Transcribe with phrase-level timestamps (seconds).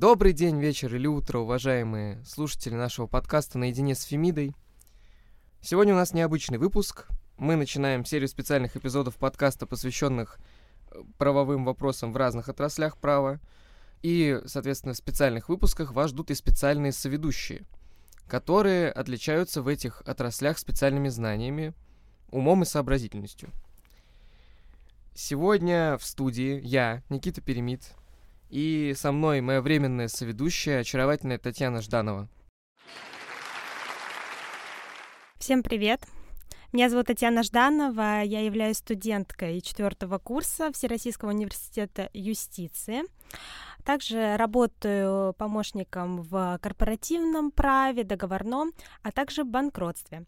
[0.00, 4.54] Добрый день, вечер или утро, уважаемые слушатели нашего подкаста «Наедине с Фемидой».
[5.60, 7.06] Сегодня у нас необычный выпуск.
[7.36, 10.38] Мы начинаем серию специальных эпизодов подкаста, посвященных
[10.90, 13.40] э, правовым вопросам в разных отраслях права.
[14.00, 17.66] И, соответственно, в специальных выпусках вас ждут и специальные соведущие,
[18.26, 21.74] которые отличаются в этих отраслях специальными знаниями,
[22.30, 23.50] умом и сообразительностью.
[25.14, 27.92] Сегодня в студии я, Никита Перемит,
[28.50, 32.28] и со мной моя временная соведущая, очаровательная Татьяна Жданова.
[35.38, 36.02] Всем привет!
[36.72, 43.02] Меня зовут Татьяна Жданова, я являюсь студенткой четвертого курса Всероссийского университета юстиции.
[43.84, 48.72] Также работаю помощником в корпоративном праве, договорном,
[49.02, 50.24] а также банкротстве.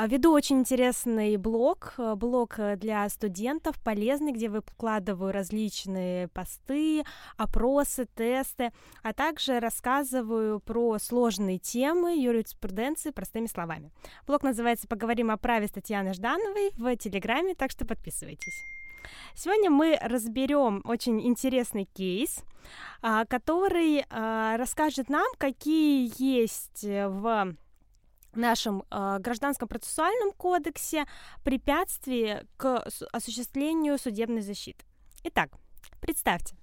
[0.00, 7.02] А, веду очень интересный блог, э, блог для студентов, полезный, где выкладываю различные посты,
[7.36, 8.70] опросы, тесты,
[9.02, 13.90] а также рассказываю про сложные темы юриспруденции простыми словами.
[14.24, 18.62] Блог называется «Поговорим о праве» с Татьяной Ждановой в Телеграме, так что подписывайтесь.
[19.34, 22.44] Сегодня мы разберем очень интересный кейс,
[23.02, 27.54] а, который а, расскажет нам, какие есть в
[28.34, 31.06] нашем э, гражданском процессуальном кодексе
[31.44, 34.84] препятствия к осуществлению судебной защиты.
[35.24, 35.50] Итак,
[36.00, 36.56] представьте,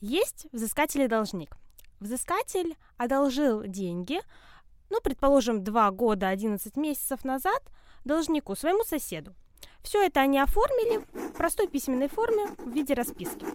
[0.00, 1.56] есть взыскатель и должник.
[2.00, 4.20] Взыскатель одолжил деньги,
[4.90, 7.62] ну, предположим, 2 года 11 месяцев назад
[8.04, 9.34] должнику, своему соседу.
[9.82, 13.46] Все это они оформили в простой письменной форме в виде расписки.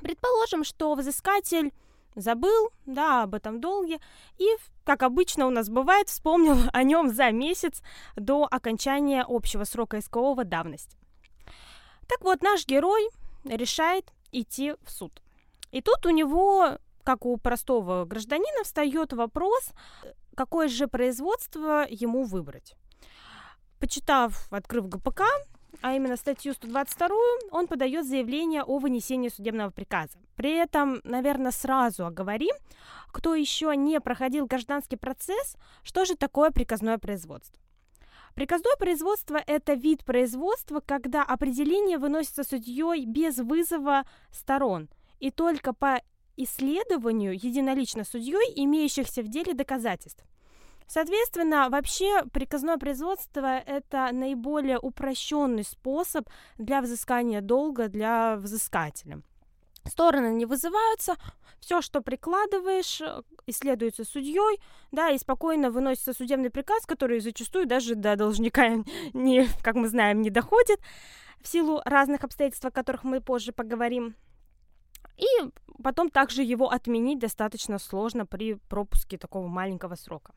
[0.00, 1.72] Предположим, что взыскатель
[2.14, 3.98] забыл, да, об этом долге,
[4.38, 4.46] и,
[4.84, 7.82] как обычно у нас бывает, вспомнил о нем за месяц
[8.16, 10.96] до окончания общего срока искового давности.
[12.08, 13.08] Так вот, наш герой
[13.44, 15.22] решает идти в суд.
[15.72, 19.70] И тут у него, как у простого гражданина, встает вопрос,
[20.34, 22.76] какое же производство ему выбрать.
[23.78, 25.22] Почитав, открыв ГПК,
[25.82, 27.08] а именно статью 122,
[27.50, 30.18] он подает заявление о вынесении судебного приказа.
[30.34, 32.54] При этом, наверное, сразу оговорим,
[33.08, 37.60] кто еще не проходил гражданский процесс, что же такое приказное производство.
[38.34, 44.88] Приказное производство– это вид производства, когда определение выносится судьей без вызова сторон
[45.20, 46.02] и только по
[46.36, 50.22] исследованию единолично судьей имеющихся в деле доказательств.
[50.86, 59.22] Соответственно, вообще приказное производство– это наиболее упрощенный способ для взыскания долга для взыскателя.
[59.84, 61.16] Стороны не вызываются,
[61.60, 63.02] все, что прикладываешь,
[63.46, 64.60] исследуется судьей,
[64.92, 68.68] да, и спокойно выносится судебный приказ, который зачастую даже до должника
[69.12, 70.80] не, как мы знаем, не доходит
[71.40, 74.14] в силу разных обстоятельств, о которых мы позже поговорим.
[75.16, 75.26] И
[75.82, 80.34] потом также его отменить достаточно сложно при пропуске такого маленького срока.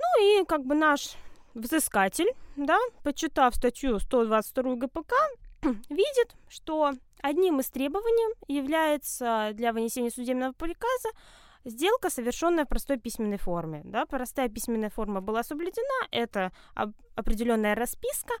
[0.00, 1.16] Ну и как бы наш
[1.54, 5.14] взыскатель, да, почитав статью 122 ГПК,
[5.88, 11.10] видит, что одним из требований является для вынесения судебного приказа
[11.64, 13.82] сделка, совершенная в простой письменной форме.
[13.84, 16.52] Да, простая письменная форма была соблюдена, это
[17.14, 18.34] определенная расписка.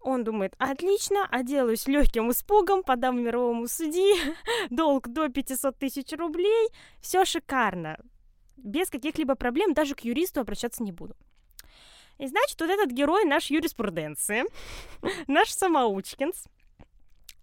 [0.00, 4.14] Он думает, отлично, отделаюсь легким испугом, подам мировому судьи,
[4.70, 6.68] долг до 500 тысяч рублей,
[7.00, 7.98] все шикарно
[8.58, 11.16] без каких-либо проблем даже к юристу обращаться не буду.
[12.18, 14.44] И значит, вот этот герой наш юриспруденции,
[15.28, 16.44] наш самоучкинс,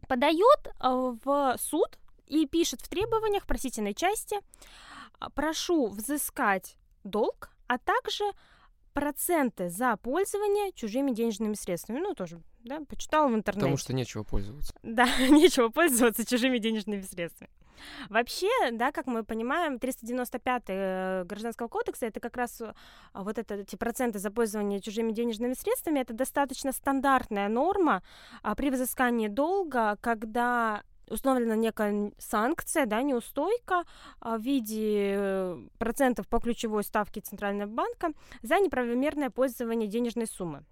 [0.07, 4.37] подает э, в суд и пишет в требованиях просительной части
[5.33, 8.25] «Прошу взыскать долг, а также
[8.93, 11.99] проценты за пользование чужими денежными средствами».
[11.99, 13.61] Ну, тоже, да, почитала в интернете.
[13.61, 14.73] Потому что нечего пользоваться.
[14.83, 17.49] Да, нечего пользоваться чужими денежными средствами.
[18.09, 23.55] Вообще, да, как мы понимаем, 395 э, Гражданского кодекса это как раз а, вот это,
[23.55, 28.03] эти проценты за пользование чужими денежными средствами, это достаточно стандартная норма
[28.43, 33.83] а, при взыскании долга, когда установлена некая санкция, да, неустойка
[34.19, 38.11] а, в виде э, процентов по ключевой ставке Центрального банка
[38.41, 40.63] за неправомерное пользование денежной суммы.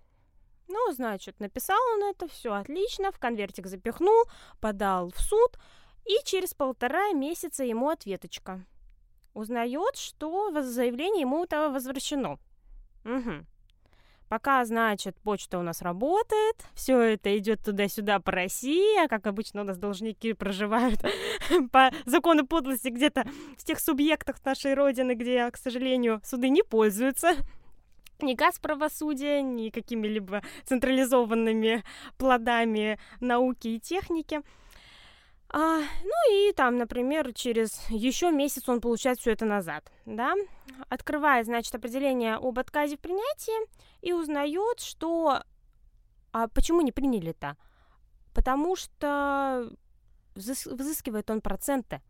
[0.67, 4.25] Ну, значит, написал он это, все отлично, в конвертик запихнул,
[4.59, 5.59] подал в суд,
[6.05, 8.65] и через полтора месяца ему ответочка.
[9.33, 12.39] Узнает, что заявление ему-то возвращено.
[13.05, 13.45] Угу.
[14.29, 19.61] Пока, значит, почта у нас работает, все это идет туда-сюда по России, а как обычно
[19.61, 21.01] у нас должники проживают
[21.71, 23.25] по закону подлости где-то
[23.57, 27.35] в тех субъектах нашей Родины, где, к сожалению, суды не пользуются
[28.21, 31.83] ни газ правосудия, ни какими-либо централизованными
[32.17, 34.41] плодами науки и техники.
[35.55, 40.33] А, ну и там, например, через еще месяц он получает все это назад, да,
[40.89, 43.69] открывает, значит, определение об отказе в принятии
[44.01, 45.44] и узнает, что
[46.31, 47.55] а почему не приняли-то?
[48.33, 49.69] Потому что
[50.35, 52.01] взыскивает он проценты.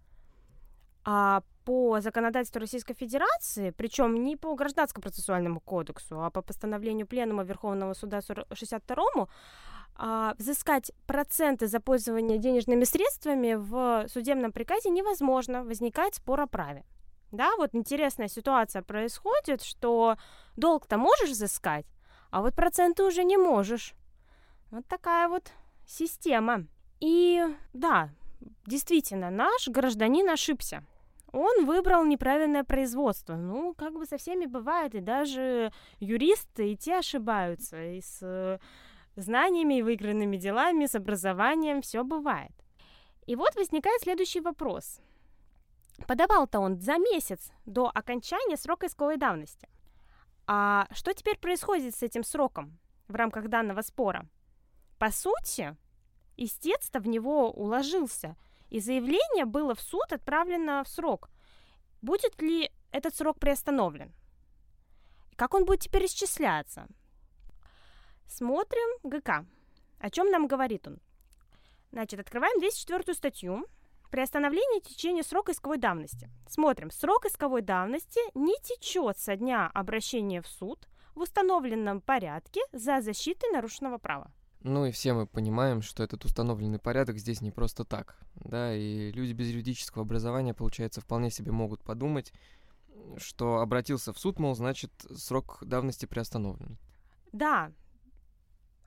[1.03, 7.43] А по законодательству Российской Федерации, причем не по Гражданскому процессуальному кодексу, а по постановлению Пленума
[7.43, 9.27] Верховного Суда 62
[9.95, 16.83] а, взыскать проценты за пользование денежными средствами в судебном приказе невозможно, возникает спор о праве.
[17.31, 20.17] Да, вот интересная ситуация происходит, что
[20.55, 21.85] долг-то можешь взыскать,
[22.31, 23.93] а вот проценты уже не можешь.
[24.71, 25.51] Вот такая вот
[25.87, 26.65] система.
[26.99, 27.43] И
[27.73, 28.09] да,
[28.65, 30.83] действительно, наш гражданин ошибся.
[31.31, 33.35] Он выбрал неправильное производство.
[33.35, 38.59] Ну, как бы со всеми бывает, и даже юристы и те ошибаются, и с
[39.15, 42.51] знаниями, и выигранными делами, с образованием все бывает.
[43.25, 44.99] И вот возникает следующий вопрос.
[46.07, 49.69] Подавал-то он за месяц до окончания срока исковой давности.
[50.47, 52.77] А что теперь происходит с этим сроком
[53.07, 54.27] в рамках данного спора?
[54.99, 55.77] По сути,
[56.35, 58.35] истец-то в него уложился,
[58.69, 61.29] и заявление было в суд отправлено в срок.
[62.01, 64.13] Будет ли этот срок приостановлен?
[65.35, 66.87] Как он будет теперь исчисляться?
[68.27, 69.45] Смотрим ГК.
[69.99, 70.99] О чем нам говорит он?
[71.91, 73.65] Значит, открываем 204 статью.
[74.11, 76.29] Приостановление течения срока исковой давности.
[76.47, 76.91] Смотрим.
[76.91, 83.51] Срок исковой давности не течет со дня обращения в суд в установленном порядке за защитой
[83.51, 84.31] нарушенного права.
[84.61, 89.11] Ну и все мы понимаем, что этот установленный порядок здесь не просто так, да, и
[89.11, 92.31] люди без юридического образования, получается, вполне себе могут подумать,
[93.17, 96.77] что обратился в суд, мол, значит, срок давности приостановлен.
[97.33, 97.73] Да,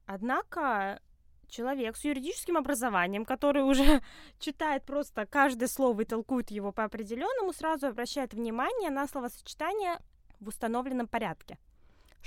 [0.06, 1.00] однако
[1.48, 4.02] человек с юридическим образованием, который уже
[4.38, 9.98] читает просто каждое слово и толкует его по определенному, сразу обращает внимание на словосочетание
[10.40, 11.58] в установленном порядке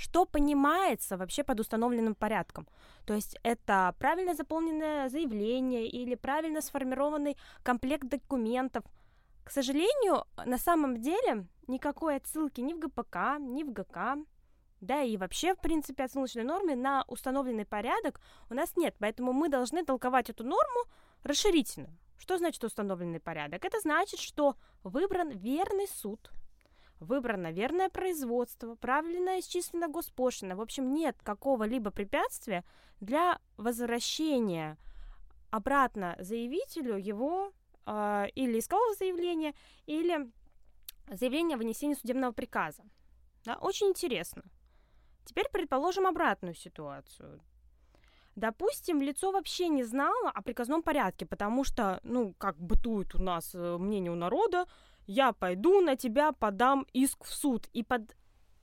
[0.00, 2.66] что понимается вообще под установленным порядком.
[3.04, 8.82] То есть это правильно заполненное заявление или правильно сформированный комплект документов.
[9.44, 14.16] К сожалению, на самом деле никакой отсылки ни в ГПК, ни в ГК,
[14.80, 19.48] да и вообще, в принципе, отсылочной нормы на установленный порядок у нас нет, поэтому мы
[19.48, 20.84] должны толковать эту норму
[21.22, 21.90] расширительно.
[22.18, 23.64] Что значит установленный порядок?
[23.64, 26.30] Это значит, что выбран верный суд,
[26.98, 30.56] выбрано верное производство, правильно исчислена госпошлина.
[30.56, 32.64] В общем, нет какого-либо препятствия
[33.00, 34.78] для возвращения
[35.50, 37.52] обратно заявителю его
[37.86, 39.54] э, или искового заявления,
[39.86, 40.30] или
[41.08, 42.82] заявления о вынесении судебного приказа.
[43.44, 44.42] Да, очень интересно.
[45.24, 47.40] Теперь предположим обратную ситуацию.
[48.36, 53.54] Допустим, лицо вообще не знало о приказном порядке, потому что, ну, как бытует у нас
[53.54, 54.66] э, мнение у народа,
[55.06, 57.68] я пойду на тебя подам иск в суд.
[57.72, 58.16] И под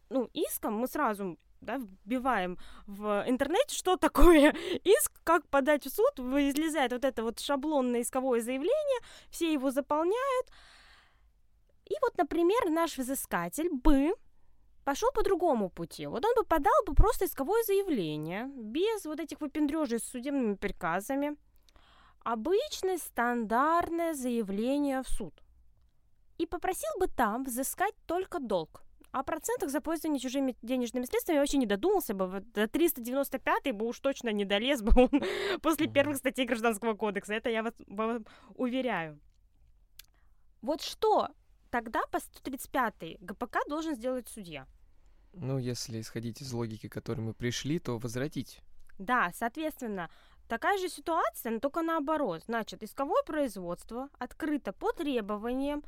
[0.09, 4.51] ну, иском мы сразу да, вбиваем в интернете, что такое
[4.83, 8.99] иск, как подать в суд, излезает вот это вот шаблонное исковое заявление,
[9.29, 10.47] все его заполняют.
[11.85, 14.13] И вот, например, наш взыскатель бы
[14.87, 16.07] пошел по другому пути.
[16.07, 21.35] Вот он бы подал бы просто исковое заявление, без вот этих выпендрежей с судебными приказами.
[22.23, 25.33] Обычное стандартное заявление в суд
[26.37, 28.81] и попросил бы там взыскать только долг.
[29.11, 32.27] О процентах за пользование чужими денежными средствами вообще не додумался бы.
[32.27, 35.09] Вот до 395 бы уж точно не долез бы он
[35.61, 37.33] после первых статей Гражданского кодекса.
[37.33, 38.21] Это я вас, вас
[38.55, 39.19] уверяю.
[40.61, 41.27] Вот что
[41.71, 44.65] тогда по 135 ГПК должен сделать судья?
[45.39, 48.61] Ну, если исходить из логики, к которой мы пришли, то возвратить.
[48.97, 50.09] Да, соответственно,
[50.47, 52.43] такая же ситуация, но только наоборот.
[52.45, 55.83] Значит, исковое производство открыто по требованиям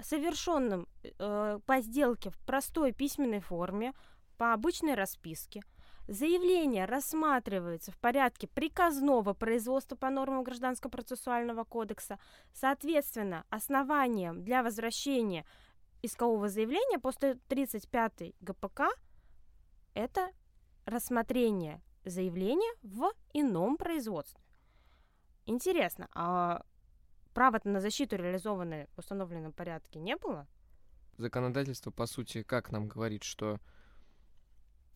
[0.00, 3.92] совершенным э, по сделке в простой письменной форме,
[4.36, 5.62] по обычной расписке,
[6.06, 12.18] заявление рассматривается в порядке приказного производства по нормам Гражданского процессуального кодекса,
[12.52, 15.44] соответственно, основанием для возвращения
[16.02, 18.82] искового заявления после 35 ГПК
[19.94, 20.30] это
[20.84, 24.42] рассмотрение заявления в ином производстве.
[25.46, 26.62] Интересно, а
[27.34, 30.46] права на защиту реализованное в установленном порядке не было?
[31.16, 33.58] Законодательство, по сути, как нам говорит, что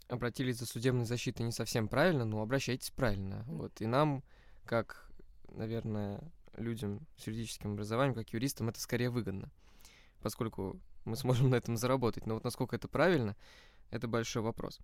[0.08, 3.44] обратились за судебной защитой не совсем правильно, но обращайтесь правильно.
[3.46, 3.80] Вот.
[3.80, 4.22] И нам,
[4.64, 5.10] как,
[5.48, 6.20] наверное,
[6.56, 9.50] людям с юридическим образованием, как юристам, это скорее выгодно,
[10.20, 12.26] поскольку мы сможем на этом заработать.
[12.26, 13.36] Но вот насколько это правильно,
[13.90, 14.80] это большой вопрос.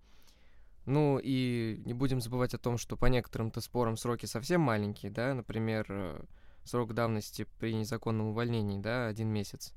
[0.85, 5.33] Ну и не будем забывать о том, что по некоторым-то спорам сроки совсем маленькие, да,
[5.33, 6.25] например,
[6.63, 9.73] срок давности при незаконном увольнении, да, один месяц,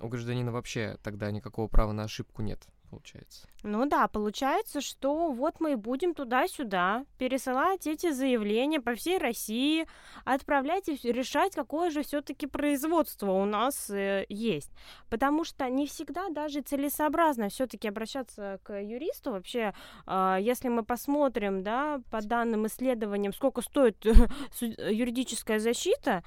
[0.00, 3.48] у гражданина вообще тогда никакого права на ошибку нет получается.
[3.62, 9.86] Ну да, получается, что вот мы будем туда-сюда пересылать эти заявления по всей России,
[10.24, 14.70] отправлять и решать, какое же все-таки производство у нас э, есть.
[15.08, 19.30] Потому что не всегда даже целесообразно все-таки обращаться к юристу.
[19.30, 19.72] Вообще,
[20.06, 24.04] э, если мы посмотрим, да, по данным исследованиям, сколько стоит
[24.60, 26.22] юридическая защита,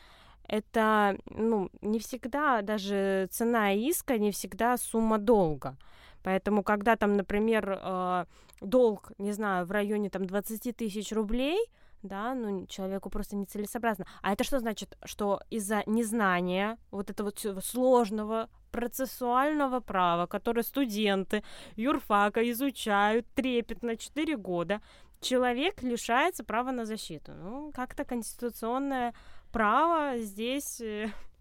[0.47, 5.77] это ну, не всегда даже цена иска, не всегда сумма долга.
[6.25, 8.25] Поэтому, когда там, например, э,
[8.59, 11.57] долг, не знаю, в районе там 20 тысяч рублей,
[12.01, 14.07] да, ну, человеку просто нецелесообразно.
[14.23, 14.97] А это что значит?
[15.05, 21.43] Что из-за незнания вот этого сложного процессуального права, которое студенты
[21.75, 24.81] юрфака изучают трепетно 4 года,
[25.21, 27.33] человек лишается права на защиту.
[27.33, 29.13] Ну, как-то конституционное
[29.51, 31.11] право здесь э,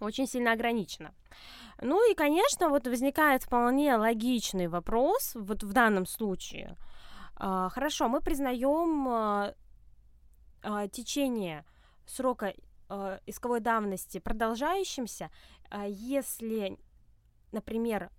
[0.00, 1.14] очень сильно ограничено.
[1.80, 6.76] Ну и, конечно, вот возникает вполне логичный вопрос вот в данном случае.
[7.36, 9.54] А, хорошо, мы признаем а,
[10.62, 11.64] а, течение
[12.06, 12.54] срока
[13.26, 15.32] исковой давности продолжающимся,
[15.88, 16.78] если,
[17.50, 18.12] например,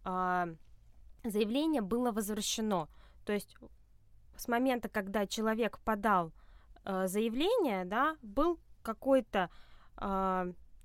[1.23, 2.89] заявление было возвращено.
[3.23, 3.55] То есть
[4.35, 6.33] с момента, когда человек подал
[6.83, 9.49] заявление, да, был какой-то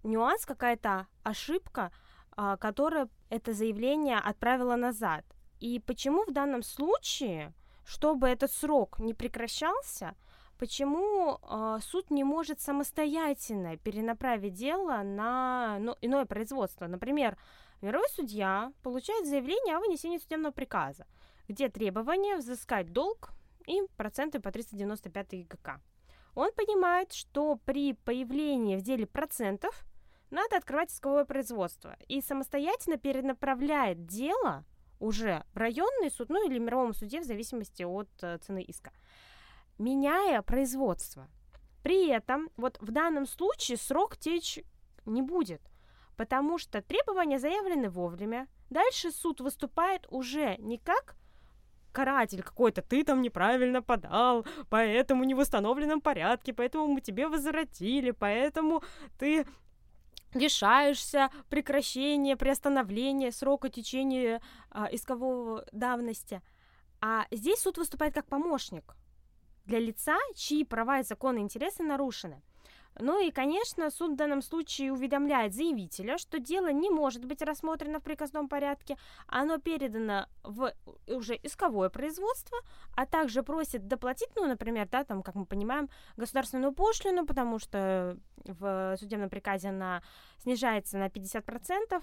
[0.03, 1.91] нюанс, какая-то ошибка,
[2.37, 5.25] а, которая это заявление отправила назад.
[5.61, 7.53] И почему в данном случае,
[7.85, 10.17] чтобы этот срок не прекращался,
[10.59, 16.87] почему э, суд не может самостоятельно перенаправить дело на ну, иное производство?
[16.87, 17.37] Например,
[17.81, 21.07] мировой судья получает заявление о вынесении судебного приказа,
[21.49, 23.31] где требование взыскать долг
[23.67, 25.81] и проценты по 395 ГК.
[26.35, 29.85] Он понимает, что при появлении в деле процентов
[30.33, 34.65] надо открывать исковое производство и самостоятельно перенаправляет дело
[34.99, 38.93] уже в районный суд, ну или мировому суде в зависимости от э, цены иска,
[39.79, 41.29] меняя производство.
[41.83, 44.61] При этом вот в данном случае срок течь
[45.05, 45.61] не будет,
[46.17, 48.47] потому что требования заявлены вовремя.
[48.71, 51.17] Дальше суд выступает уже не как
[51.93, 58.13] каратель какой-то, ты там неправильно подал, поэтому не в установленном порядке, поэтому мы тебе возвратили,
[58.13, 58.83] поэтому
[59.19, 59.47] ты
[60.35, 66.43] лишаешься прекращения, приостановления срока течения а, искового давности.
[67.01, 68.95] А здесь суд выступает как помощник
[69.65, 72.43] для лица, чьи права и законные интересы нарушены.
[73.01, 78.01] Ну и, конечно, суд в данном случае уведомляет заявителя, что дело не может быть рассмотрено
[78.01, 78.97] в приказном порядке,
[79.27, 80.73] оно передано в
[81.07, 82.59] уже исковое производство,
[82.95, 88.19] а также просит доплатить, ну, например, да, там, как мы понимаем, государственную пошлину, потому что
[88.45, 90.03] в судебном приказе она
[90.39, 92.03] снижается на 50%,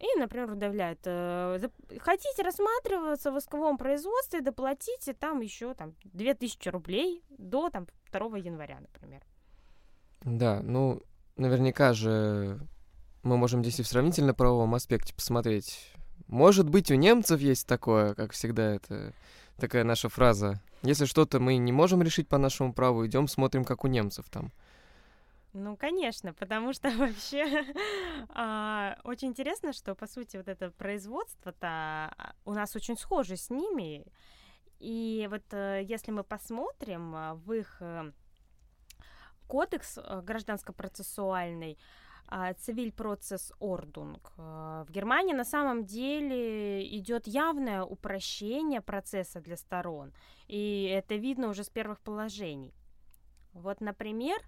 [0.00, 1.68] и, например, удавляет, э,
[2.00, 8.80] хотите рассматриваться в исковом производстве, доплатите там еще там 2000 рублей до там 2 января,
[8.80, 9.22] например.
[10.24, 11.02] Да, ну,
[11.36, 12.58] наверняка же
[13.22, 15.92] мы можем здесь и в сравнительно-правовом аспекте посмотреть.
[16.26, 19.12] Может быть, у немцев есть такое, как всегда, это
[19.56, 20.60] такая наша фраза.
[20.82, 24.50] Если что-то мы не можем решить по нашему праву, идем смотрим, как у немцев там.
[25.52, 27.64] Ну, конечно, потому что вообще
[28.30, 33.50] а, очень интересно, что, по сути, вот это производство-то а, у нас очень схоже с
[33.50, 34.04] ними.
[34.80, 38.10] И вот э, если мы посмотрим а, в их э,
[39.46, 41.78] кодекс э, гражданско-процессуальный,
[42.26, 44.32] а, цивиль процесс ордунг.
[44.38, 50.12] Э, в Германии на самом деле идет явное упрощение процесса для сторон,
[50.48, 52.74] и это видно уже с первых положений.
[53.52, 54.38] Вот, например,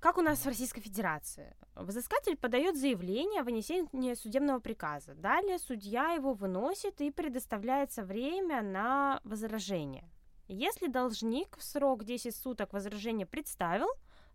[0.00, 1.56] как у нас в Российской Федерации.
[1.74, 5.14] Взыскатель подает заявление о вынесении судебного приказа.
[5.14, 10.10] Далее судья его выносит и предоставляется время на возражение.
[10.46, 13.88] Если должник в срок 10 суток возражение представил,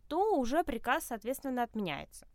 [0.07, 2.27] то уже приказ, соответственно, отменяется.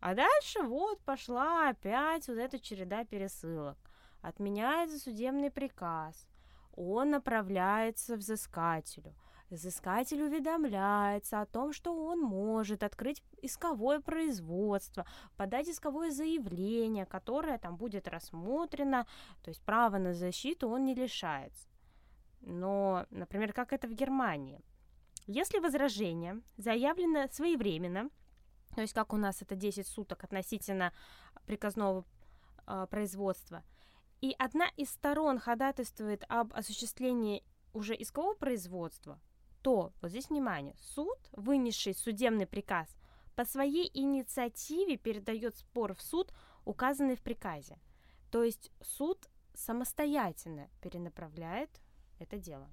[0.00, 3.76] А дальше вот пошла опять вот эта череда пересылок.
[4.22, 6.26] Отменяется судебный приказ.
[6.74, 9.14] Он направляется взыскателю.
[9.50, 17.76] Взыскатель уведомляется о том, что он может открыть исковое производство, подать исковое заявление, которое там
[17.76, 19.06] будет рассмотрено,
[19.42, 21.68] то есть право на защиту он не лишается.
[22.42, 24.60] Но, например, как это в Германии?
[25.26, 28.10] Если возражение заявлено своевременно,
[28.74, 30.92] то есть как у нас это 10 суток относительно
[31.46, 32.04] приказного
[32.66, 33.62] э, производства,
[34.20, 39.20] и одна из сторон ходатайствует об осуществлении уже искового производства,
[39.62, 42.88] то, вот здесь внимание, суд, вынесший судебный приказ,
[43.34, 46.32] по своей инициативе передает спор в суд,
[46.64, 47.78] указанный в приказе.
[48.30, 51.81] То есть суд самостоятельно перенаправляет
[52.22, 52.68] это дело.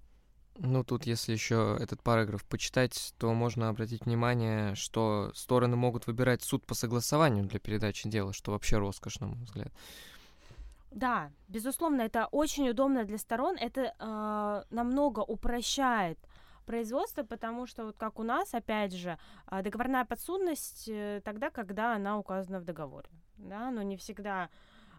[0.57, 6.43] Ну, тут, если еще этот параграф почитать, то можно обратить внимание, что стороны могут выбирать
[6.43, 9.71] суд по согласованию для передачи дела, что вообще роскошь, на мой взгляд.
[10.91, 13.55] Да, безусловно, это очень удобно для сторон.
[13.57, 16.19] Это э, намного упрощает
[16.65, 21.95] производство, потому что вот как у нас, опять же, а, договорная подсудность э, тогда, когда
[21.95, 24.49] она указана в договоре, да, но не всегда,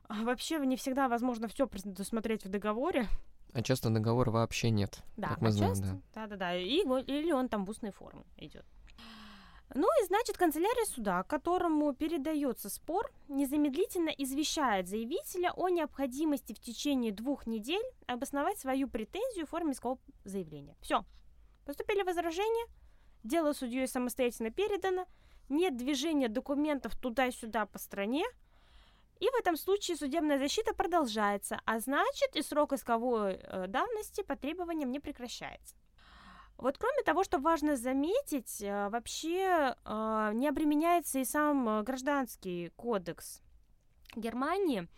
[0.09, 3.07] а, вообще не всегда возможно все предусмотреть в договоре.
[3.53, 5.03] А часто договора вообще нет.
[5.17, 6.01] Да, как мы а знаем, часто, да.
[6.15, 8.65] да, да, да, и, или он там в устной форме идет.
[9.75, 17.13] Ну и значит, канцелярия суда, которому передается спор, незамедлительно извещает заявителя о необходимости в течение
[17.13, 20.77] двух недель обосновать свою претензию в форме искового заявления.
[20.81, 21.05] Все.
[21.67, 22.67] Поступили возражения,
[23.23, 25.07] дело судьей самостоятельно передано,
[25.49, 28.25] нет движения документов туда-сюда по стране,
[29.21, 34.35] и в этом случае судебная защита продолжается, а значит и срок исковой э, давности по
[34.35, 35.77] требованиям не прекращается.
[36.57, 43.43] Вот кроме того, что важно заметить, э, вообще э, не обременяется и сам гражданский кодекс
[44.17, 44.89] Германии.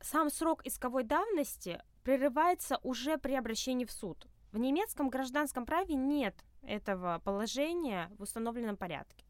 [0.00, 4.26] Сам срок исковой давности прерывается уже при обращении в суд.
[4.52, 9.23] В немецком гражданском праве нет этого положения в установленном порядке.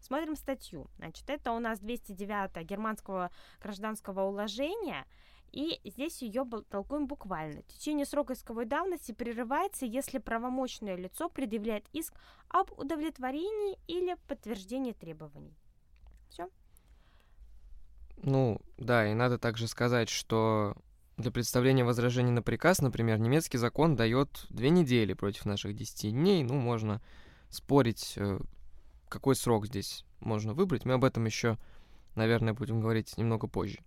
[0.00, 0.88] Смотрим статью.
[0.98, 5.06] Значит, это у нас 209 германского гражданского уложения,
[5.52, 7.62] и здесь ее толкуем буквально.
[7.62, 12.14] Течение срока исковой давности прерывается, если правомочное лицо предъявляет иск
[12.48, 15.56] об удовлетворении или подтверждении требований.
[16.28, 16.48] Все.
[18.22, 20.76] Ну, да, и надо также сказать, что
[21.16, 26.44] для представления возражений на приказ, например, немецкий закон дает две недели против наших 10 дней.
[26.44, 27.00] Ну, можно
[27.50, 28.38] спорить, э,
[29.08, 30.84] какой срок здесь можно выбрать.
[30.84, 31.58] Мы об этом еще,
[32.14, 33.78] наверное, будем говорить немного позже.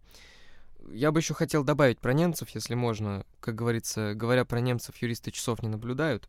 [0.91, 3.25] Я бы еще хотел добавить про немцев, если можно.
[3.39, 6.27] Как говорится, говоря про немцев, юристы часов не наблюдают.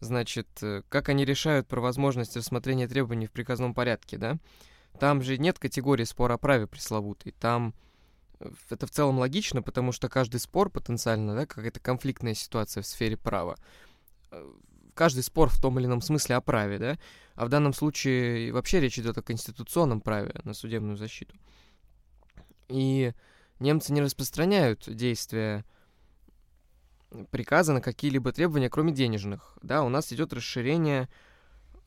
[0.00, 4.38] Значит, э, как они решают про возможность рассмотрения требований в приказном порядке, да?
[5.00, 7.32] Там же нет категории спора о праве пресловутой.
[7.32, 7.74] Там
[8.38, 12.86] э, это в целом логично, потому что каждый спор потенциально, да, какая-то конфликтная ситуация в
[12.86, 13.56] сфере права.
[14.96, 16.98] Каждый спор в том или ином смысле о праве, да,
[17.34, 21.36] а в данном случае вообще речь идет о конституционном праве на судебную защиту.
[22.68, 23.12] И
[23.60, 25.66] немцы не распространяют действия
[27.30, 29.58] приказа на какие-либо требования, кроме денежных.
[29.60, 31.10] Да, у нас идет расширение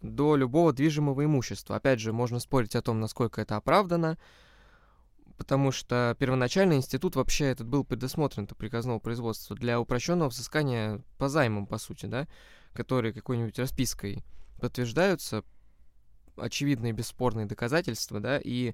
[0.01, 1.77] до любого движимого имущества.
[1.77, 4.19] Опять же, можно спорить о том, насколько это оправдано,
[5.35, 11.27] потому что первоначально институт вообще этот был предусмотрен до приказного производства для упрощенного взыскания по
[11.27, 12.27] займам, по сути, да,
[12.79, 14.23] которые какой-нибудь распиской
[14.61, 15.43] подтверждаются,
[16.37, 18.73] очевидные бесспорные доказательства, да, и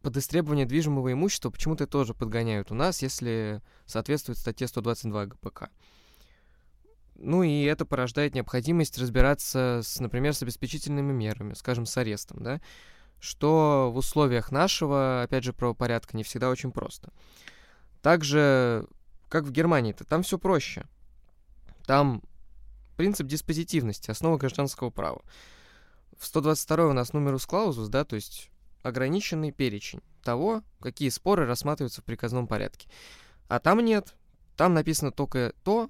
[0.00, 5.70] под истребование движимого имущества почему-то тоже подгоняют у нас, если соответствует статье 122 ГПК.
[7.16, 12.60] Ну и это порождает необходимость разбираться, с, например, с обеспечительными мерами, скажем, с арестом, да,
[13.18, 17.12] что в условиях нашего, опять же, правопорядка не всегда очень просто.
[18.02, 18.86] Также,
[19.28, 20.86] как в Германии-то, там все проще.
[21.88, 22.22] Там
[22.98, 25.22] принцип диспозитивности, основа гражданского права.
[26.18, 28.50] В 122 у нас нумерус клаузус, да, то есть
[28.82, 32.90] ограниченный перечень того, какие споры рассматриваются в приказном порядке.
[33.48, 34.16] А там нет.
[34.54, 35.88] Там написано только то,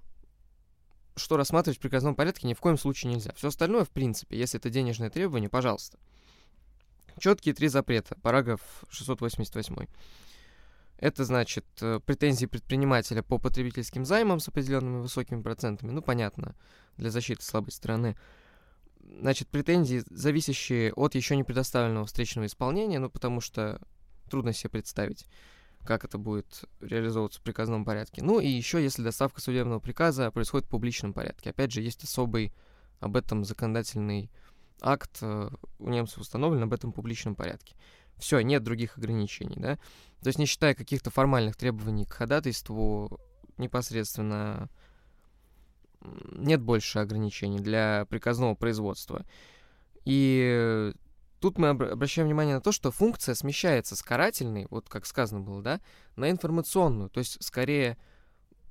[1.16, 3.32] что рассматривать в приказном порядке ни в коем случае нельзя.
[3.34, 5.98] Все остальное, в принципе, если это денежное требование, пожалуйста.
[7.18, 8.14] Четкие три запрета.
[8.22, 9.88] Параграф 688.
[10.98, 15.92] Это значит э, претензии предпринимателя по потребительским займам с определенными высокими процентами.
[15.92, 16.56] Ну, понятно,
[16.96, 18.16] для защиты слабой стороны
[19.20, 23.80] значит, претензии, зависящие от еще не предоставленного встречного исполнения, ну, потому что
[24.28, 25.26] трудно себе представить,
[25.84, 28.22] как это будет реализовываться в приказном порядке.
[28.22, 31.50] Ну, и еще, если доставка судебного приказа происходит в публичном порядке.
[31.50, 32.52] Опять же, есть особый
[33.00, 34.30] об этом законодательный
[34.80, 37.74] акт э, у немцев установлен об этом публичном порядке.
[38.18, 39.76] Все, нет других ограничений, да?
[40.20, 43.20] То есть не считая каких-то формальных требований к ходатайству,
[43.56, 44.68] непосредственно
[46.32, 49.24] нет больше ограничений для приказного производства.
[50.04, 50.92] И
[51.40, 55.62] тут мы обращаем внимание на то, что функция смещается с карательной, вот как сказано было,
[55.62, 55.80] да,
[56.16, 57.10] на информационную.
[57.10, 57.96] То есть скорее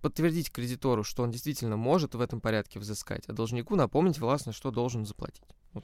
[0.01, 4.71] подтвердить кредитору, что он действительно может в этом порядке взыскать, а должнику напомнить властно, что
[4.71, 5.43] должен заплатить.
[5.73, 5.83] Вот.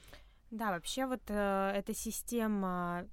[0.50, 3.06] Да, вообще вот э, эта система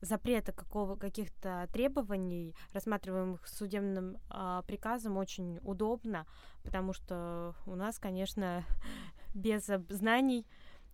[0.00, 6.26] запрета какого, каких-то требований, рассматриваемых судебным э, приказом, очень удобно,
[6.62, 8.64] потому что у нас, конечно,
[9.34, 10.46] без знаний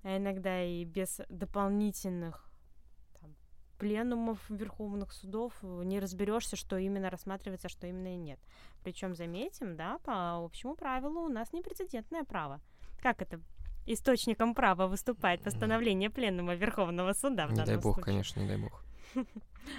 [0.04, 2.46] а иногда и без дополнительных
[3.20, 3.34] там,
[3.78, 8.38] пленумов верховных судов не разберешься, что именно рассматривается, что именно и нет.
[8.82, 12.60] Причем заметим, да, по общему правилу у нас непрецедентное право.
[13.00, 13.40] Как это
[13.86, 17.46] источником права выступает постановление пленума Верховного суда.
[17.46, 18.04] В не дай бог, случае.
[18.04, 18.83] конечно, не дай бог.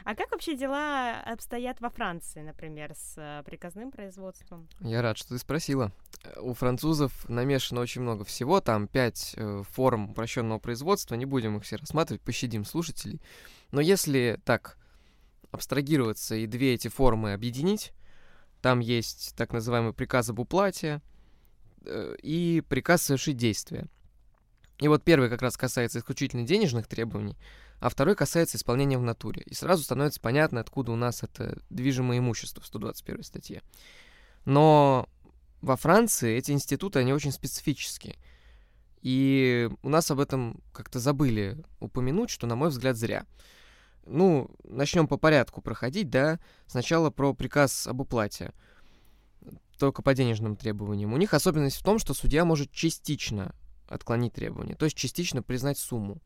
[0.04, 4.68] А как вообще дела обстоят во Франции, например, с э, приказным производством?
[4.80, 5.92] Я рад, что ты спросила.
[6.38, 11.64] У французов намешано очень много всего, там пять э, форм упрощенного производства, не будем их
[11.64, 13.22] все рассматривать, пощадим слушателей.
[13.72, 14.78] Но если так
[15.52, 17.94] абстрагироваться и две эти формы объединить,
[18.62, 21.02] там есть так называемый приказ об уплате
[21.86, 23.88] э, и приказ совершить действие.
[24.80, 27.38] И вот первый как раз касается исключительно денежных требований,
[27.80, 29.44] а второй касается исполнения в натуре.
[29.46, 33.62] И сразу становится понятно, откуда у нас это движимое имущество в 121 статье.
[34.46, 35.10] Но
[35.62, 38.16] во Франции эти институты, они очень специфические.
[39.02, 43.26] И у нас об этом как-то забыли упомянуть, что, на мой взгляд, зря.
[44.06, 46.40] Ну, начнем по порядку проходить, да.
[46.68, 48.52] Сначала про приказ об уплате.
[49.78, 51.14] Только по денежным требованиям.
[51.14, 53.54] У них особенность в том, что судья может частично
[53.88, 56.22] отклонить требования, то есть частично признать сумму.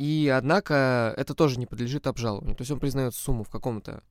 [0.00, 2.56] И, однако, это тоже не подлежит обжалованию.
[2.56, 4.02] То есть он признает сумму в каком-то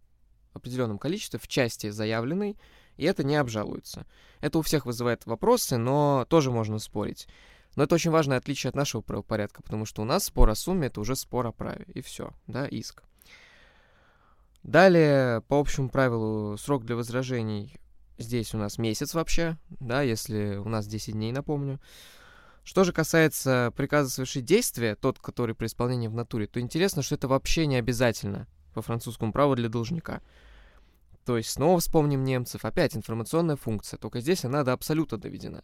[0.54, 2.60] определенном количестве, в части заявленной,
[2.98, 4.06] и это не обжалуется.
[4.40, 7.28] Это у всех вызывает вопросы, но тоже можно спорить.
[7.76, 10.88] Но это очень важное отличие от нашего правопорядка, потому что у нас спор о сумме—
[10.90, 13.02] это уже спор о праве, и все, да, иск.
[14.62, 17.80] Далее, по общему правилу, срок для возражений
[18.20, 21.80] здесь у нас месяц вообще, да, если у нас 10 дней, напомню.
[22.70, 27.16] Что же касается приказа совершить действие, тот, который при исполнении в натуре, то интересно, что
[27.16, 30.22] это вообще не обязательно по французскому праву для должника.
[31.26, 35.64] То есть снова вспомним немцев, опять информационная функция, только здесь она до абсолюта доведена.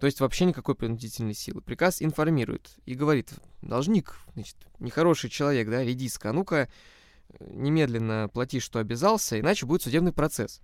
[0.00, 1.60] То есть вообще никакой принудительной силы.
[1.60, 6.70] Приказ информирует и говорит, должник, значит, нехороший человек, да, редиска, а ну-ка
[7.40, 10.62] немедленно плати, что обязался, иначе будет судебный процесс.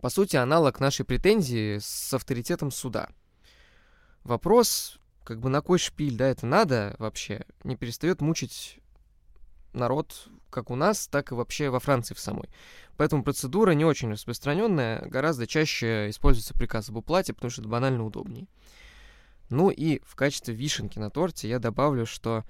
[0.00, 3.10] По сути, аналог нашей претензии с авторитетом суда–
[4.24, 8.78] вопрос, как бы на кой шпиль, да, это надо вообще, не перестает мучить
[9.72, 12.48] народ как у нас, так и вообще во Франции в самой.
[12.96, 18.04] Поэтому процедура не очень распространенная, гораздо чаще используется приказ об уплате, потому что это банально
[18.04, 18.46] удобнее.
[19.48, 22.44] Ну и в качестве вишенки на торте я добавлю, что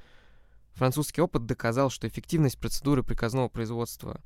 [0.72, 4.20] французский опыт доказал, что эффективность процедуры приказного производства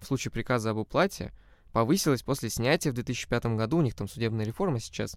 [0.00, 1.32] в случае приказа об уплате
[1.72, 5.16] повысилась после снятия в 2005 году, у них там судебная реформа сейчас,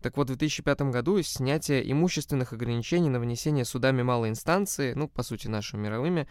[0.00, 5.22] так вот, в 2005 году снятие имущественных ограничений на вынесение судами малой инстанции, ну, по
[5.22, 6.28] сути, нашими мировыми,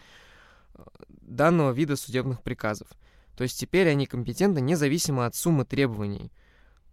[0.74, 2.88] э, данного вида судебных приказов.
[3.36, 6.32] То есть теперь они компетентны независимо от суммы требований,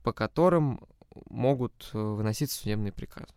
[0.03, 0.85] по которым
[1.29, 3.29] могут э, выносить судебный приказ.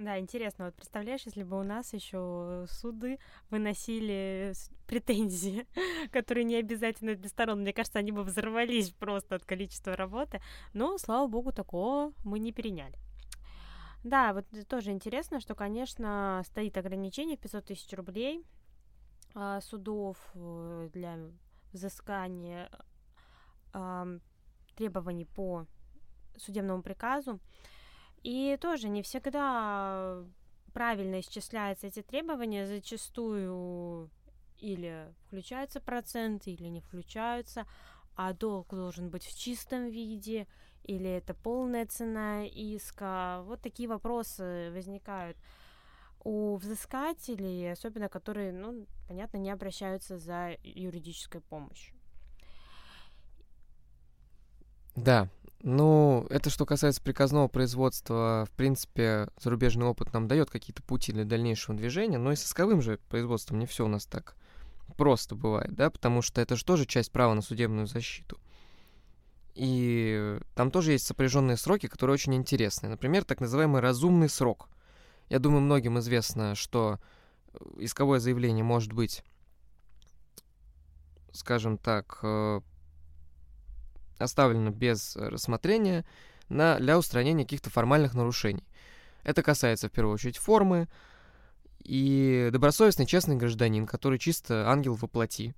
[0.00, 0.64] Да, интересно.
[0.64, 3.18] Вот представляешь, если бы у нас еще суды
[3.50, 4.54] выносили
[4.86, 5.66] претензии,
[6.10, 10.40] которые не обязательно для сторон, мне кажется, они бы взорвались просто от количества работы.
[10.72, 12.94] Но, слава богу, такого мы не переняли.
[14.02, 18.42] Да, вот тоже интересно, что, конечно, стоит ограничение в 500 тысяч рублей
[19.34, 21.18] а, судов э, для
[21.74, 22.70] взыскания
[23.74, 24.06] а,
[24.76, 25.66] требований по
[26.38, 27.38] судебному приказу.
[28.22, 30.24] И тоже не всегда
[30.72, 34.10] правильно исчисляются эти требования, зачастую
[34.58, 37.66] или включаются проценты, или не включаются,
[38.16, 40.46] а долг должен быть в чистом виде,
[40.84, 43.42] или это полная цена иска.
[43.44, 45.36] Вот такие вопросы возникают
[46.22, 51.94] у взыскателей, особенно которые, ну, понятно, не обращаются за юридической помощью.
[54.96, 55.28] Да,
[55.62, 61.24] ну, это что касается приказного производства, в принципе, зарубежный опыт нам дает какие-то пути для
[61.24, 64.36] дальнейшего движения, но и с исковым же производством не все у нас так
[64.96, 68.38] просто бывает, да, потому что это же тоже часть права на судебную защиту.
[69.54, 72.88] И там тоже есть сопряженные сроки, которые очень интересны.
[72.88, 74.68] Например, так называемый разумный срок.
[75.28, 76.98] Я думаю, многим известно, что
[77.76, 79.22] исковое заявление может быть,
[81.32, 82.60] скажем так, э,
[84.20, 86.04] оставлено без рассмотрения
[86.48, 88.64] на, для устранения каких-то формальных нарушений.
[89.22, 90.88] Это касается в первую очередь формы,
[91.82, 95.54] и добросовестный честный гражданин, который чисто ангел воплоти,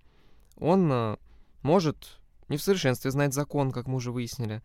[0.56, 1.16] он э,
[1.62, 4.62] может не в совершенстве знать закон, как мы уже выяснили,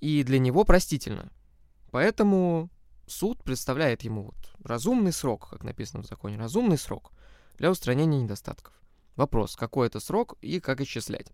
[0.00, 1.30] и для него простительно.
[1.90, 2.70] Поэтому
[3.06, 7.12] суд представляет ему вот разумный срок, как написано в законе, разумный срок
[7.58, 8.74] для устранения недостатков.
[9.16, 11.32] Вопрос, какой это срок и как исчислять.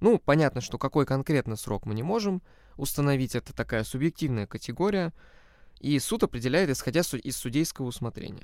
[0.00, 2.42] Ну, понятно, что какой конкретно срок мы не можем
[2.76, 5.12] установить, это такая субъективная категория.
[5.80, 8.42] и суд определяет, исходя из судейского усмотрения.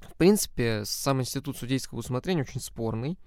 [0.00, 3.18] В принципе, сам институт судейского усмотрения очень спорный,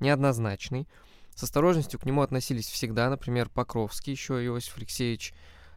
[0.00, 0.88] неоднозначный.
[1.34, 5.32] С осторожностью к нему относились всегда, например, Покровский, еще Иосиф Алексеевич,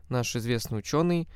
[0.10, 1.30] наш известный ученый,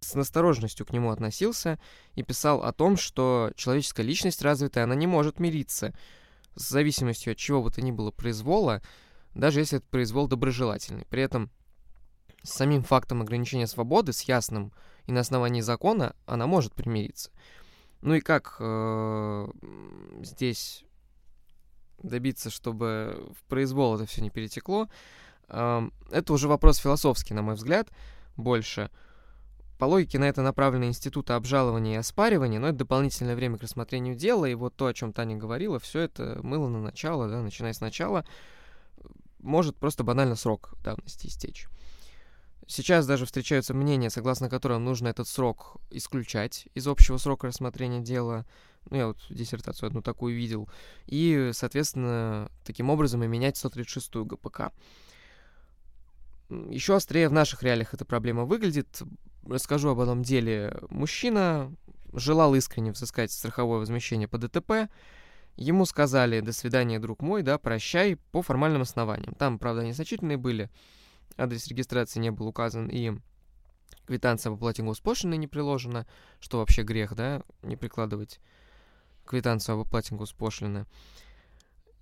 [0.00, 1.78] с настороженностью к нему относился
[2.14, 5.94] и писал о том, что человеческая личность развитая, она не может мириться
[6.54, 8.82] с зависимостью от чего бы то ни было произвола,
[9.34, 11.04] даже если это произвол доброжелательный.
[11.06, 11.50] При этом
[12.42, 14.72] с самим фактом ограничения свободы, с ясным
[15.06, 17.30] и на основании закона, она может примириться.
[18.00, 19.48] Ну и как э,
[20.22, 20.84] здесь
[22.02, 24.88] добиться, чтобы в произвол это все не перетекло,
[25.48, 27.88] э, это уже вопрос философский, на мой взгляд,
[28.36, 28.90] больше.
[29.78, 34.14] По логике на это направлены институты обжалования и оспаривания, но это дополнительное время к рассмотрению
[34.14, 37.72] дела, и вот то, о чем Таня говорила, все это мыло на начало, да, начиная
[37.72, 38.24] с начала,
[39.44, 41.68] может просто банально срок давности истечь.
[42.66, 48.46] Сейчас даже встречаются мнения, согласно которым нужно этот срок исключать из общего срока рассмотрения дела.
[48.90, 50.68] Ну, я вот диссертацию одну такую видел.
[51.06, 54.72] И, соответственно, таким образом и менять 136-ю ГПК.
[56.48, 59.02] Еще острее в наших реалиях эта проблема выглядит.
[59.46, 60.78] Расскажу об одном деле.
[60.88, 61.74] Мужчина
[62.14, 64.88] желал искренне взыскать страховое возмещение по ДТП.
[65.56, 69.34] Ему сказали «до свидания, друг мой, да, прощай» по формальным основаниям.
[69.34, 70.70] Там, правда, незначительные были
[71.36, 73.12] адрес регистрации не был указан, и
[74.06, 76.06] квитанция по плате госпошлины не приложена,
[76.40, 78.40] что вообще грех, да, не прикладывать
[79.24, 80.86] квитанцию об оплате госпошлины.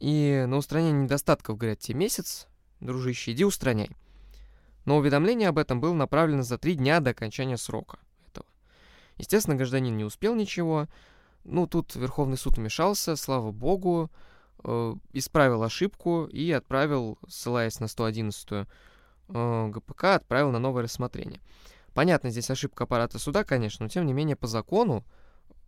[0.00, 2.48] И на устранение недостатков, говорят, тебе месяц,
[2.80, 3.90] дружище, иди устраняй.
[4.84, 8.46] Но уведомление об этом было направлено за три дня до окончания срока этого.
[9.16, 10.88] Естественно, гражданин не успел ничего.
[11.44, 14.10] Ну, тут Верховный суд вмешался, слава богу,
[14.64, 18.66] э, исправил ошибку и отправил, ссылаясь на 111
[19.34, 21.40] Э, ГПК отправил на новое рассмотрение.
[21.94, 25.04] Понятно, здесь ошибка аппарата суда, конечно, но тем не менее по закону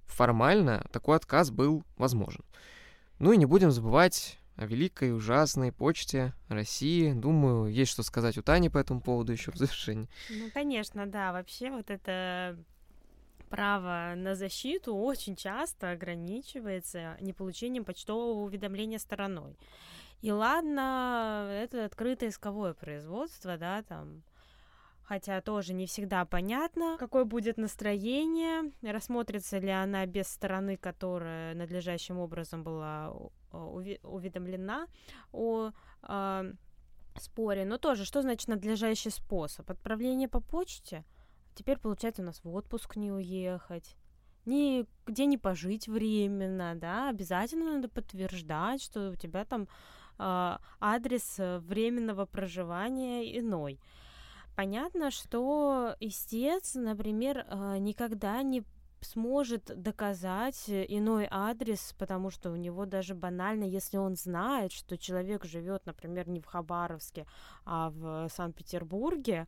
[0.06, 2.44] формально такой отказ был возможен.
[3.18, 7.12] Ну и не будем забывать о великой, ужасной почте России.
[7.12, 10.08] Думаю, есть что сказать у Тани по этому поводу еще в завершении.
[10.30, 11.32] Ну, конечно, да.
[11.32, 12.56] Вообще вот это
[13.54, 19.56] право на защиту очень часто ограничивается неполучением почтового уведомления стороной.
[20.22, 24.24] И ладно, это открытое исковое производство, да, там,
[25.04, 32.18] хотя тоже не всегда понятно, какое будет настроение, рассмотрится ли она без стороны, которая надлежащим
[32.18, 33.14] образом была
[33.52, 34.88] уведомлена
[35.30, 35.70] о
[36.02, 36.52] э,
[37.20, 37.64] споре.
[37.64, 39.70] Но тоже, что значит надлежащий способ?
[39.70, 41.04] Отправление по почте?
[41.54, 43.96] Теперь, получается, у нас в отпуск не уехать
[44.46, 49.68] нигде не пожить временно, да, обязательно надо подтверждать, что у тебя там
[50.18, 53.80] а, адрес э, временного проживания иной.
[54.54, 58.62] Понятно, что истец, например, э, никогда не
[59.04, 65.44] сможет доказать иной адрес, потому что у него даже банально, если он знает, что человек
[65.44, 67.26] живет, например, не в Хабаровске,
[67.64, 69.46] а в Санкт-Петербурге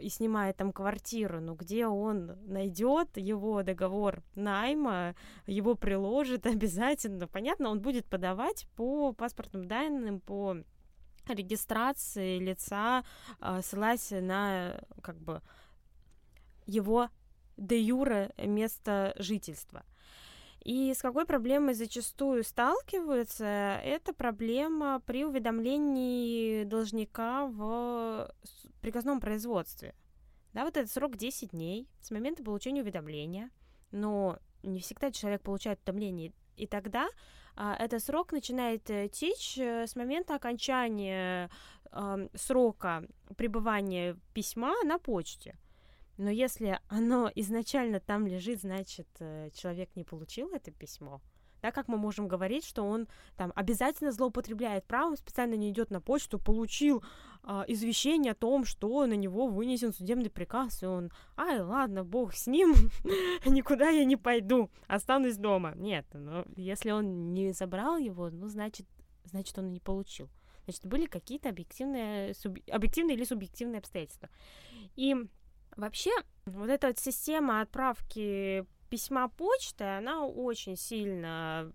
[0.00, 5.14] и снимает там квартиру, но где он найдет его договор найма,
[5.46, 7.26] его приложит обязательно.
[7.26, 10.56] Понятно, он будет подавать по паспортным данным, по
[11.28, 13.04] регистрации лица,
[13.40, 15.42] а, ссылаясь на как бы
[16.66, 17.08] его
[17.56, 19.84] де юре место жительства.
[20.60, 28.28] И с какой проблемой зачастую сталкиваются, это проблема при уведомлении должника в
[28.80, 29.94] приказном производстве.
[30.52, 33.50] Да, вот этот срок 10 дней с момента получения уведомления,
[33.92, 37.08] но не всегда человек получает уведомление, и тогда
[37.54, 41.50] а, этот срок начинает э, течь э, с момента окончания
[41.90, 43.04] э, срока
[43.36, 45.56] пребывания письма на почте.
[46.16, 51.20] Но если оно изначально там лежит, значит, э, человек не получил это письмо.
[51.62, 56.00] Да, как мы можем говорить, что он там обязательно злоупотребляет правом, специально не идет на
[56.00, 57.02] почту, получил
[57.42, 62.34] э, извещение о том, что на него вынесен судебный приказ, и он, ай, ладно, бог
[62.34, 62.74] с ним,
[63.46, 65.72] никуда я не пойду, останусь дома.
[65.76, 68.86] Нет, но если он не забрал его, ну, значит,
[69.24, 70.28] значит, он не получил.
[70.64, 72.58] Значит, были какие-то объективные, суб...
[72.70, 74.28] объективные или субъективные обстоятельства.
[74.96, 75.14] И
[75.76, 76.10] Вообще,
[76.46, 81.72] вот эта вот система отправки письма почтой, она очень сильно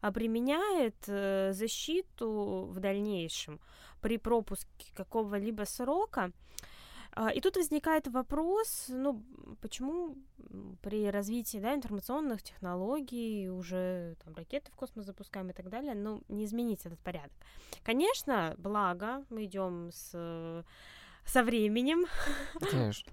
[0.00, 3.60] обременяет э, защиту в дальнейшем
[4.00, 6.32] при пропуске какого-либо срока.
[7.16, 9.22] А, и тут возникает вопрос, ну,
[9.60, 10.16] почему
[10.82, 16.22] при развитии да, информационных технологий, уже там, ракеты в космос запускаем и так далее, ну,
[16.28, 17.32] не изменить этот порядок.
[17.82, 20.64] Конечно, благо, мы идем с
[21.26, 22.06] со временем.
[22.70, 23.12] Конечно.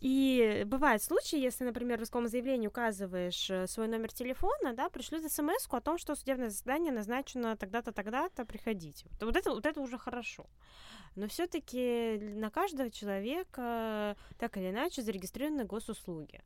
[0.00, 5.30] И бывают случаи, если, например, в исковом заявлении указываешь э, свой номер телефона, да, пришлют
[5.30, 9.06] смс о том, что судебное заседание назначено тогда-то, тогда-то, приходите.
[9.20, 10.46] Вот это, вот это уже хорошо.
[11.16, 16.40] Но все-таки на каждого человека так или иначе зарегистрированы госуслуги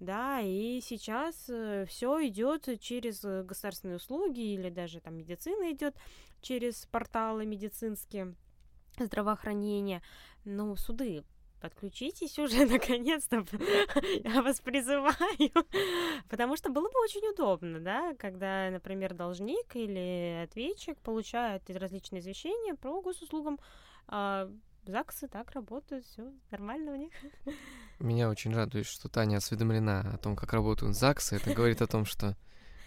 [0.00, 5.96] да, и сейчас э, все идет через государственные услуги или даже там медицина идет
[6.42, 8.34] через порталы медицинские
[9.04, 10.02] здравоохранения.
[10.44, 11.24] Ну, суды,
[11.60, 13.44] подключитесь уже наконец-то,
[14.24, 15.16] я вас призываю,
[16.28, 22.74] потому что было бы очень удобно, да, когда, например, должник или ответчик получает различные извещения
[22.74, 23.58] про госуслугам,
[24.08, 24.48] а
[24.86, 27.12] ЗАГСы так работают, все нормально у них.
[27.98, 31.36] Меня очень радует, что Таня осведомлена о том, как работают ЗАГСы.
[31.36, 32.36] Это говорит о том, что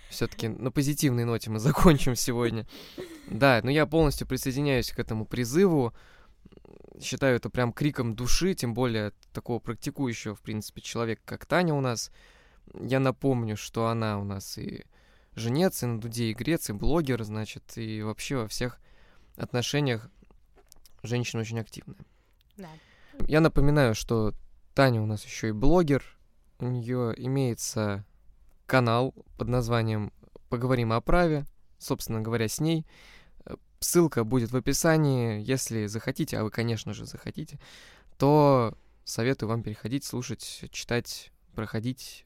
[0.10, 2.68] все-таки на позитивной ноте мы закончим сегодня.
[3.28, 5.94] Да, но я полностью присоединяюсь к этому призыву.
[7.02, 11.82] Считаю это прям криком души, тем более такого практикующего, в принципе, человека, как Таня у
[11.82, 12.12] нас.
[12.74, 14.84] Я напомню, что она у нас и
[15.36, 18.80] женец, и на Дуде, и Грец, и блогер, значит, и вообще во всех
[19.38, 20.10] отношениях
[21.04, 22.06] женщина очень активная.
[22.58, 22.70] Да.
[23.28, 24.34] Я напоминаю, что
[24.74, 26.04] Таня у нас еще и блогер.
[26.60, 28.06] У нее имеется
[28.70, 30.14] канал под названием
[30.48, 31.46] «Поговорим о праве»,
[31.80, 32.86] собственно говоря, с ней.
[33.80, 35.42] Ссылка будет в описании.
[35.42, 37.60] Если захотите, а вы, конечно же, захотите,
[38.18, 42.26] то советую вам переходить, слушать, читать, проходить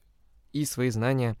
[0.52, 1.36] и свои знания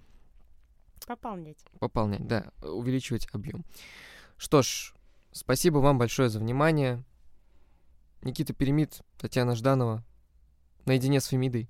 [1.06, 1.58] пополнять.
[1.80, 3.66] Пополнять, да, увеличивать объем.
[4.38, 4.94] Что ж,
[5.32, 7.04] спасибо вам большое за внимание.
[8.22, 10.02] Никита Перемит, Татьяна Жданова.
[10.86, 11.68] Наедине с Фемидой.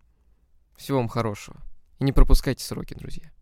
[0.76, 1.60] Всего вам хорошего.
[1.98, 3.33] И не пропускайте сроки, друзья.